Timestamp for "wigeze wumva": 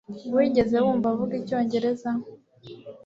0.35-1.07